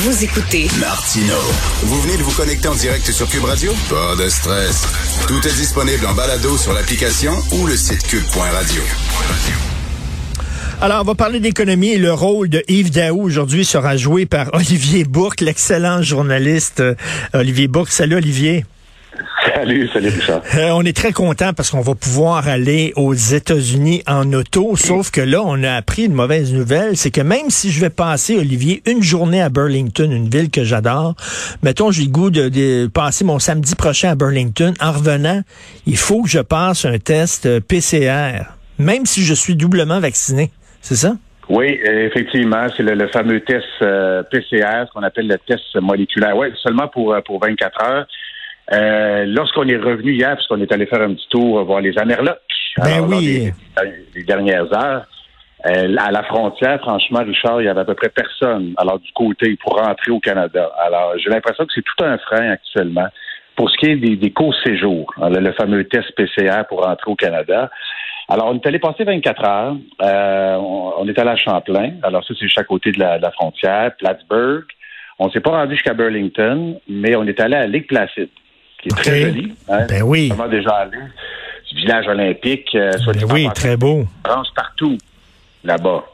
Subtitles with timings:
[0.00, 1.34] Vous écoutez Martino.
[1.82, 3.72] Vous venez de vous connecter en direct sur Cube Radio?
[3.90, 4.86] Pas de stress.
[5.26, 8.80] Tout est disponible en balado sur l'application ou le site cube.radio.
[10.80, 14.50] Alors, on va parler d'économie et le rôle de Yves Daou aujourd'hui sera joué par
[14.52, 16.94] Olivier Bourque, l'excellent journaliste euh,
[17.34, 17.90] Olivier Bourque.
[17.90, 18.64] Salut Olivier.
[19.54, 20.42] Salut, salut Richard.
[20.56, 25.10] Euh, on est très content parce qu'on va pouvoir aller aux États-Unis en auto, sauf
[25.10, 28.36] que là, on a appris une mauvaise nouvelle, c'est que même si je vais passer,
[28.36, 31.14] Olivier, une journée à Burlington, une ville que j'adore,
[31.62, 35.42] mettons, j'ai le goût de, de, passer mon samedi prochain à Burlington, en revenant,
[35.86, 38.44] il faut que je passe un test euh, PCR,
[38.78, 40.50] même si je suis doublement vacciné.
[40.80, 41.14] C'est ça?
[41.48, 46.36] Oui, effectivement, c'est le, le, fameux test euh, PCR, ce qu'on appelle le test moléculaire.
[46.36, 48.06] Oui, seulement pour, pour 24 heures.
[48.72, 52.38] Euh, Lorsqu'on est revenu hier, puisqu'on est allé faire un petit tour voir les Amerlocs,
[52.76, 53.50] ben oui.
[53.82, 55.06] les, les, dernières heures,
[55.66, 58.74] euh, à la frontière, franchement, Richard, il y avait à peu près personne.
[58.76, 60.70] Alors du côté pour rentrer au Canada.
[60.84, 63.08] Alors j'ai l'impression que c'est tout un frein actuellement
[63.56, 67.10] pour ce qui est des, des courts séjours, le, le fameux test PCR pour rentrer
[67.10, 67.70] au Canada.
[68.28, 69.76] Alors, on est allé passer 24 heures.
[70.02, 71.94] Euh, on, on, est allé à Champlain.
[72.02, 73.96] Alors, ça, c'est chaque côté de la, de la frontière.
[73.96, 74.66] Plattsburgh.
[75.18, 78.28] On s'est pas rendu jusqu'à Burlington, mais on est allé à Lake Placid
[78.88, 79.10] qui est okay.
[79.10, 79.54] très joli.
[79.68, 79.86] Hein?
[79.88, 80.28] Ben oui.
[80.30, 80.98] Comment déjà allé?
[81.70, 82.74] Du village olympique.
[82.74, 84.06] Euh, ben oui, très beau.
[84.54, 84.98] partout
[85.64, 86.04] là-bas.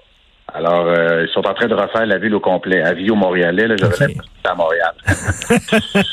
[0.57, 2.81] Alors, euh, ils sont en train de refaire la ville au complet.
[2.81, 4.17] À Ville Montréalais, là, j'aurais okay.
[4.45, 4.95] à Montréal.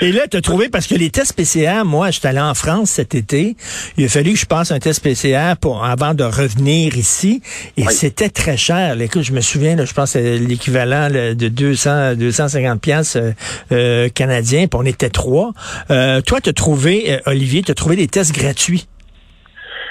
[0.00, 2.90] Et là, tu as trouvé, parce que les tests PCR, moi, j'étais allé en France
[2.90, 3.56] cet été.
[3.96, 7.42] Il a fallu que je passe un test PCR pour, avant de revenir ici.
[7.76, 7.92] Et oui.
[7.92, 8.94] c'était très cher.
[8.94, 13.18] Là, écoute, je me souviens, là, je pense que c'est l'équivalent de 200, 250 pièces
[13.72, 14.68] euh, canadiens.
[14.68, 15.50] Puis on était trois.
[15.90, 18.86] Euh, toi, tu as trouvé, euh, Olivier, tu as trouvé des tests gratuits?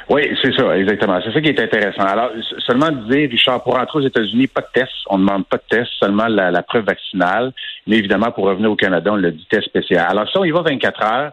[0.10, 1.20] Oui, c'est ça, exactement.
[1.24, 2.02] C'est ça qui est intéressant.
[2.02, 2.32] Alors,
[2.66, 4.92] seulement dire, Richard, pour entrer aux États-Unis, pas de test.
[5.08, 7.52] On ne demande pas de test, seulement la, la, preuve vaccinale.
[7.86, 10.08] Mais évidemment, pour revenir au Canada, on le dit test spécial.
[10.10, 11.32] Alors, ça, on y va 24 heures.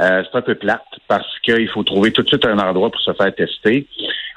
[0.00, 3.00] Euh, c'est un peu plate parce qu'il faut trouver tout de suite un endroit pour
[3.00, 3.86] se faire tester.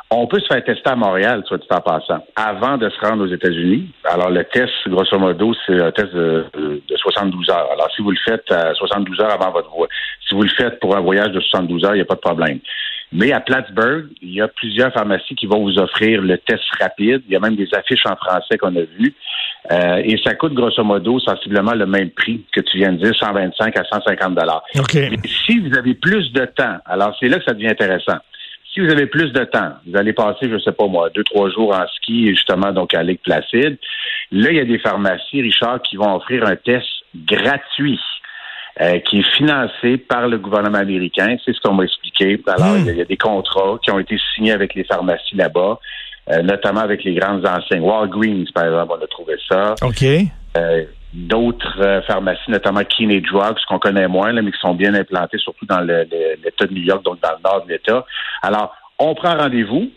[0.09, 3.25] On peut se faire tester à Montréal, soit dit en passant, avant de se rendre
[3.25, 3.89] aux États-Unis.
[4.05, 7.69] Alors, le test, grosso modo, c'est un test de, de, 72 heures.
[7.73, 9.91] Alors, si vous le faites à 72 heures avant votre voyage,
[10.27, 12.21] si vous le faites pour un voyage de 72 heures, il n'y a pas de
[12.21, 12.59] problème.
[13.13, 17.21] Mais à Plattsburgh, il y a plusieurs pharmacies qui vont vous offrir le test rapide.
[17.27, 19.13] Il y a même des affiches en français qu'on a vues.
[19.71, 23.15] Euh, et ça coûte grosso modo sensiblement le même prix que tu viens de dire,
[23.15, 24.63] 125 à 150 dollars.
[24.77, 25.09] Okay.
[25.09, 28.17] Mais si vous avez plus de temps, alors c'est là que ça devient intéressant.
[28.73, 31.49] Si vous avez plus de temps, vous allez passer, je sais pas moi, deux, trois
[31.49, 33.77] jours en ski, justement, donc à Lake Placide.
[34.31, 36.85] Là, il y a des pharmacies, Richard, qui vont offrir un test
[37.15, 37.99] gratuit.
[38.79, 41.35] Euh, qui est financé par le gouvernement américain.
[41.43, 42.39] C'est ce qu'on m'a expliqué.
[42.45, 42.79] Alors, mmh.
[42.79, 45.35] il, y a, il, y a, des contrats qui ont été signés avec les pharmacies
[45.35, 45.79] là-bas,
[46.29, 47.81] euh, notamment avec les grandes enseignes.
[47.81, 49.73] Walgreens, par exemple, on a trouvé ça.
[49.81, 50.03] OK.
[50.57, 50.83] Euh,
[51.13, 55.65] D'autres pharmacies, notamment Kinney Drugs, qu'on connaît moins, là, mais qui sont bien implantées, surtout
[55.65, 58.05] dans l'État de New York, donc dans le nord de l'État.
[58.43, 59.89] Alors, on prend rendez-vous.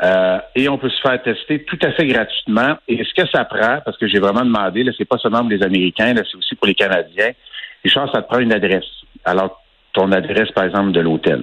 [0.00, 2.76] Euh, et on peut se faire tester tout à fait gratuitement.
[2.86, 5.50] Et ce que ça prend, parce que j'ai vraiment demandé, là, c'est pas seulement pour
[5.50, 7.32] les Américains, là, c'est aussi pour les Canadiens.
[7.88, 8.84] Richard, ça te prend une adresse.
[9.24, 9.62] Alors,
[9.94, 11.42] ton adresse, par exemple, de l'hôtel.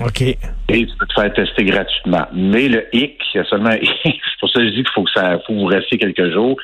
[0.00, 0.22] OK.
[0.22, 0.36] Et
[0.68, 2.26] tu peux te faire tester gratuitement.
[2.32, 3.90] Mais le hic, il y a seulement un hic.
[4.04, 6.56] C'est pour ça que je dis qu'il faut que ça faut vous restiez quelques jours.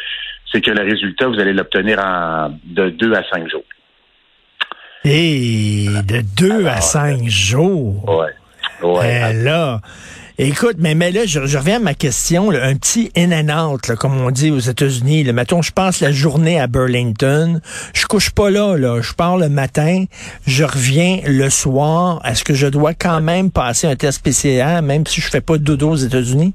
[0.51, 3.62] C'est que le résultat, vous allez l'obtenir en de deux à cinq jours.
[5.05, 8.05] Et de deux Alors, à cinq jours.
[8.09, 8.34] Ouais.
[8.83, 9.31] Ouais.
[9.31, 9.81] Et là.
[10.43, 12.51] Écoute, mais, mais là, je, je, reviens à ma question.
[12.51, 15.31] Là, un petit in and out, là, comme on dit aux États-Unis.
[15.34, 17.61] Mettons, je passe la journée à Burlington.
[17.93, 19.03] Je couche pas là, là.
[19.03, 20.05] Je pars le matin.
[20.47, 22.23] Je reviens le soir.
[22.25, 25.59] Est-ce que je dois quand même passer un test PCR, même si je fais pas
[25.59, 26.55] de dodo aux États-Unis?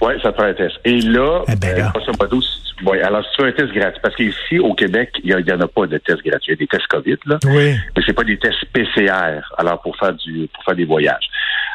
[0.00, 0.76] Oui, ça prend un test.
[0.84, 1.92] Et là, eh ben là.
[1.96, 2.40] Euh,
[2.86, 5.60] oui, alors si tu veux un test gratuit, parce qu'ici, au Québec, il n'y en
[5.60, 6.46] a pas de tests gratuits.
[6.46, 7.38] Il y a des tests COVID, là.
[7.46, 7.74] Oui.
[7.96, 11.28] Mais c'est pas des tests PCR, alors pour faire du pour faire des voyages.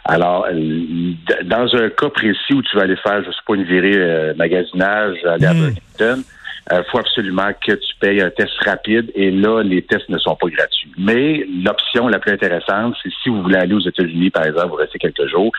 [0.06, 0.48] Alors,
[1.46, 4.34] dans un cas précis où tu vas aller faire, je sais pas, une virée euh,
[4.36, 6.24] magasinage, aller à Burlington,
[6.72, 10.18] il euh, faut absolument que tu payes un test rapide et là, les tests ne
[10.18, 10.92] sont pas gratuits.
[10.98, 14.76] Mais l'option la plus intéressante, c'est si vous voulez aller aux États-Unis, par exemple, vous
[14.76, 15.52] restez quelques jours,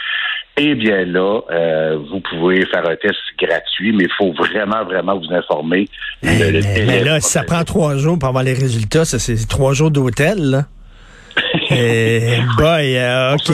[0.57, 5.19] eh bien là, euh, vous pouvez faire un test gratuit, mais il faut vraiment, vraiment
[5.19, 5.89] vous informer.
[6.23, 9.47] Mais, le mais là, si ça prend trois jours pour avoir les résultats, ça c'est
[9.47, 10.65] trois jours d'hôtel, là.
[11.71, 13.51] et, boy, euh, OK.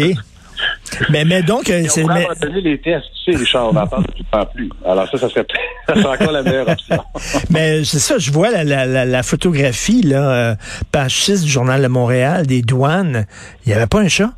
[1.10, 2.02] Mais, mais donc, c'est.
[2.04, 2.60] On va mais...
[2.60, 4.70] les tests, tu sais, Richard, on n'en parle tout le plus.
[4.84, 5.46] Alors ça, ça serait,
[5.88, 7.02] ça serait encore la meilleure option.
[7.50, 10.54] mais c'est ça, je vois la, la, la photographie, là, euh,
[10.92, 13.26] page 6 du Journal de Montréal, des douanes.
[13.64, 14.31] Il n'y avait pas un chat?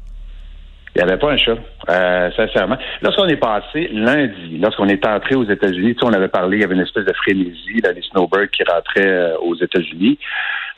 [0.95, 1.57] Il n'y avait pas un chat,
[1.89, 2.77] euh, sincèrement.
[3.01, 6.61] Lorsqu'on est passé lundi, lorsqu'on est entré aux États-Unis, tu sais, on avait parlé, il
[6.61, 10.19] y avait une espèce de frénésie, là, les snowbirds qui rentraient euh, aux États-Unis.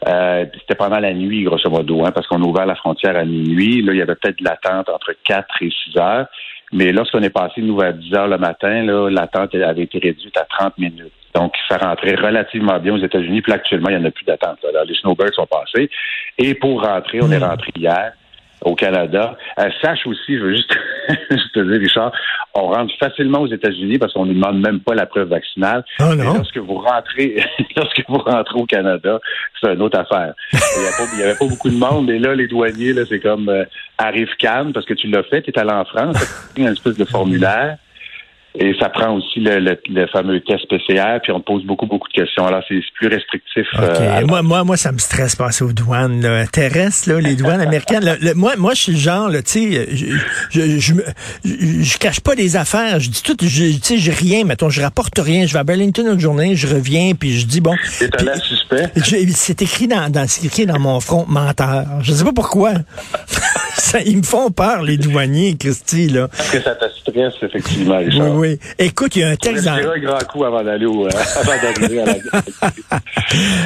[0.07, 3.25] Euh, c'était pendant la nuit, grosso modo, hein, parce qu'on a ouvert la frontière à
[3.25, 3.83] minuit.
[3.83, 6.27] Là, il y avait peut-être de l'attente entre 4 et 6 heures.
[6.73, 10.45] Mais lorsqu'on est passé, nous, à 10 heures le matin, l'attente avait été réduite à
[10.45, 11.13] 30 minutes.
[11.35, 13.43] Donc, ça rentrait relativement bien aux États-Unis.
[13.43, 14.59] Puis actuellement, il n'y en a plus d'attente.
[14.87, 15.91] Les snowbirds sont passés.
[16.39, 17.45] Et pour rentrer, on est hmm.
[17.45, 18.13] rentré hier
[18.65, 19.37] au Canada.
[19.59, 20.75] Euh, sache aussi, je veux juste,
[21.55, 22.13] te dire, Richard,
[22.57, 25.85] on rentre facilement aux États-Unis parce qu'on ne demande même pas la preuve vaccinale.
[26.01, 26.35] Oh non?
[26.35, 27.45] lorsque vous rentrez,
[27.77, 29.19] lorsque vous rentrez au Canada,
[29.61, 30.35] c'est une autre affaire.
[30.53, 33.65] Il n'y avait pas beaucoup de monde, et là, les douaniers, là, c'est comme euh,
[33.99, 36.17] arrive calme parce que tu l'as fait, tu es allé en France,
[36.55, 37.77] tu as une espèce de formulaire.
[38.57, 42.13] Et ça prend aussi le, le, fameux test PCR, puis on pose beaucoup, beaucoup de
[42.13, 42.47] questions.
[42.47, 43.67] Alors, c'est plus restrictif.
[43.81, 46.47] Euh, moi, moi, moi, ça me stresse passer aux douanes là.
[46.47, 48.17] terrestres, là, les douanes américaines.
[48.37, 50.07] moi, moi, je suis le genre, tu sais, je,
[50.51, 50.95] je, je,
[51.83, 53.01] je, cache pas des affaires.
[53.01, 55.47] Je dis tout, tu sais, j'ai rien, mettons, je rapporte rien.
[55.47, 57.75] Je vais à Burlington une journée, je reviens, puis je dis, bon...
[57.83, 58.89] C'est un suspect.
[59.35, 61.87] C'est écrit dans, dans, écrit dans mon front, menteur.
[62.03, 62.75] Je sais pas pourquoi.
[63.79, 66.29] ça, ils me font peur, les douaniers, Christy, là.
[66.29, 68.35] Parce que ça te stresse, effectivement, Richard.
[68.35, 68.61] Oui, oui.
[68.79, 69.73] Écoute, il y a un texte dans...
[69.73, 71.07] un grand coup avant d'aller au...
[71.07, 72.15] Euh, avant d'arriver à la...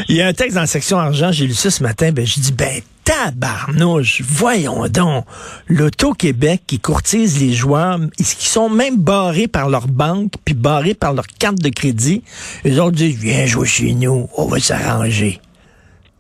[0.09, 2.25] il y a un texte dans la section argent, j'ai lu ça ce matin, ben,
[2.25, 5.25] j'ai dit, ben, tabarnouche, voyons donc,
[5.67, 11.15] l'Auto-Québec qui courtise les joueurs, qui sont même barrés par leur banque, puis barrés par
[11.15, 12.23] leur carte de crédit.
[12.65, 15.41] Ils ont dit, viens jouer chez nous, on va s'arranger.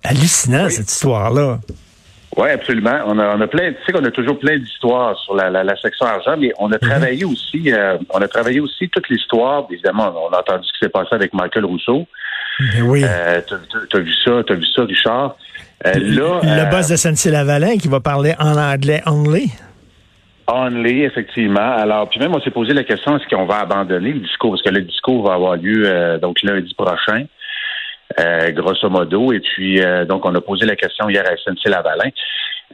[0.02, 1.61] Hallucinant, cette histoire-là.
[2.38, 3.00] Oui, absolument.
[3.05, 5.76] On a, on a plein, tu sais qu'on a toujours plein d'histoires sur la, la,
[5.76, 6.88] section argent, mais on a mhm.
[6.88, 9.67] travaillé aussi, euh, on a travaillé aussi toute l'histoire.
[9.69, 12.06] Évidemment, on a entendu ce qui s'est passé avec Michael Rousseau.
[12.82, 13.02] oui.
[13.05, 13.40] Euh,
[13.90, 15.37] t'as, vu ça, t'as vu ça, Richard.
[15.85, 19.50] Euh, là, le boss de SNC-Lavalin qui va parler en anglais only.
[20.46, 21.73] Only, effectivement.
[21.76, 24.52] Alors, puis même, on s'est posé la question est-ce qu'on va abandonner le discours?
[24.52, 27.26] Parce que le discours va avoir lieu donc lundi prochain.
[28.19, 29.33] Euh, grosso modo.
[29.33, 32.11] Et puis, euh, donc, on a posé la question hier à SNC-Lavalin.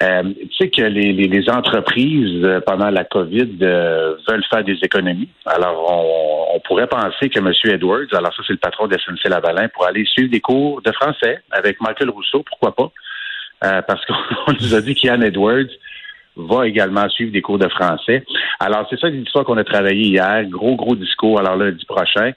[0.03, 5.29] Euh, tu sais que les, les, entreprises, pendant la COVID, veulent faire des économies.
[5.47, 7.53] Alors, on, pourrait penser que M.
[7.65, 11.41] Edwards, alors ça, c'est le patron de SNC-Lavalin, pour aller suivre des cours de français
[11.51, 12.91] avec Michael Rousseau, pourquoi pas?
[13.87, 15.71] parce qu'on nous a dit qu'Ian Edwards
[16.37, 18.25] va également suivre des cours de français.
[18.61, 20.45] Alors, c'est ça l'histoire qu'on a travaillé hier.
[20.49, 22.33] Gros, gros discours, alors lundi prochain.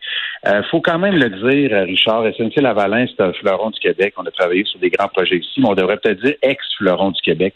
[0.48, 4.14] Euh, faut quand même le dire, Richard, SNC-Lavalin, c'est un fleuron du Québec.
[4.18, 7.22] On a travaillé sur des grands projets ici, mais on devrait peut-être dire ex-fleuron du
[7.22, 7.56] Québec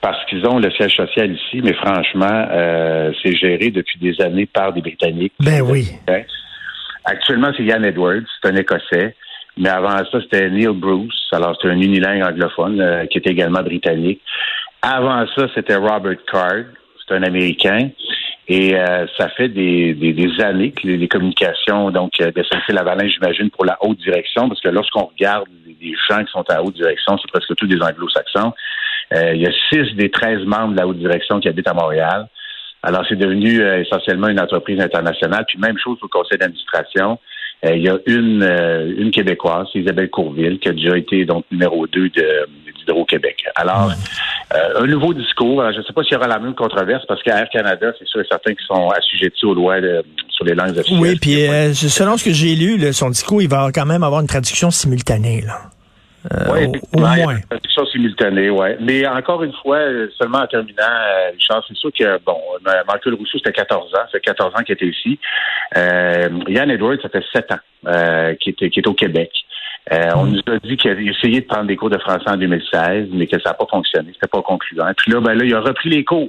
[0.00, 4.46] parce qu'ils ont le siège social ici, mais franchement, euh, c'est géré depuis des années
[4.46, 5.32] par des Britanniques.
[5.40, 5.88] Ben oui.
[7.04, 9.14] Actuellement, c'est Ian Edwards, c'est un Écossais.
[9.56, 11.28] Mais avant ça, c'était Neil Bruce.
[11.32, 14.20] Alors, c'est un unilingue anglophone euh, qui était également britannique.
[14.82, 16.64] Avant ça, c'était Robert Card,
[17.06, 17.90] c'est un Américain.
[18.50, 23.50] Et euh, ça fait des, des, années que les, communications donc euh, de SNC-Lavalin, j'imagine,
[23.50, 27.18] pour la haute direction, parce que lorsqu'on regarde les, gens qui sont à haute direction,
[27.18, 28.54] c'est presque tous des anglo-saxons.
[29.12, 31.74] Euh, il y a six des treize membres de la haute direction qui habitent à
[31.74, 32.26] Montréal.
[32.82, 35.44] Alors, c'est devenu essentiellement une entreprise internationale.
[35.46, 37.18] Puis même chose au conseil d'administration.
[37.64, 38.44] il y a une,
[38.96, 42.46] une Québécoise, Isabelle Courville, qui a déjà été donc numéro deux de,
[42.88, 43.44] d'Hydro-Québec.
[43.54, 43.92] Alors,
[44.54, 45.62] euh, un nouveau discours.
[45.72, 48.08] je ne sais pas s'il y aura la même controverse parce qu'à Air Canada, c'est
[48.08, 49.76] sûr et certain qu'ils sont assujettis aux lois
[50.30, 51.00] sur les langues officielles.
[51.00, 54.20] Oui, puis euh, selon ce que j'ai lu, son discours, il va quand même avoir
[54.20, 55.42] une traduction simultanée.
[55.42, 55.60] Là.
[56.32, 57.36] Euh, oui, au, moins.
[57.36, 58.68] Une traduction simultanée, oui.
[58.80, 59.80] Mais encore une fois,
[60.18, 60.82] seulement en terminant,
[61.32, 64.86] Richard, c'est sûr que, bon, Michael Rousseau, c'était 14 ans, c'est 14 ans qu'il était
[64.86, 65.18] ici.
[65.76, 69.30] Yann Edwards, ça fait 7 ans qu'il est, au Québec.
[69.92, 72.36] Euh, on nous a dit qu'il avait essayé de prendre des cours de français en
[72.36, 74.90] 2016, mais que ça n'a pas fonctionné, c'était pas concluant.
[74.96, 76.28] Puis là, ben là, il a repris les cours.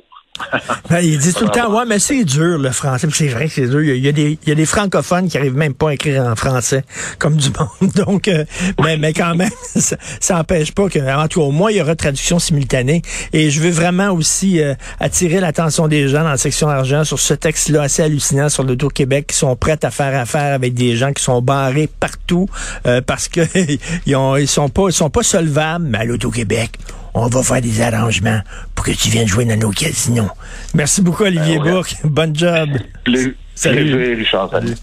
[0.90, 3.08] Ben, il dit tout le temps, ouais, mais c'est dur le français.
[3.14, 3.82] C'est vrai que c'est dur.
[3.82, 6.24] Il y, a des, il y a des francophones qui arrivent même pas à écrire
[6.26, 6.84] en français,
[7.20, 7.92] comme du monde.
[7.96, 8.46] Donc, euh,
[8.84, 9.98] mais, mais quand même, ça,
[10.32, 13.02] n'empêche pas que, en tout cas, au moins, il y aura traduction simultanée.
[13.34, 17.20] Et je veux vraiment aussi euh, attirer l'attention des gens dans la section argent sur
[17.20, 20.74] ce texte-là assez hallucinant sur le Tour Québec qui sont prêts à faire affaire avec
[20.74, 22.48] des gens qui sont barrés partout
[22.88, 23.42] euh, parce que
[24.06, 26.72] ils, ont, ils sont pas, ils sont pas solvables, mais à l'Auto-Québec
[27.14, 28.42] on va faire des arrangements
[28.76, 30.30] pour que tu viennes jouer dans nos casinos.
[30.74, 31.96] Merci beaucoup, Olivier ben Bourque.
[32.04, 32.70] Bonne job.
[33.06, 33.38] Salut.
[33.56, 34.50] Salut, Richard.
[34.52, 34.76] Salut.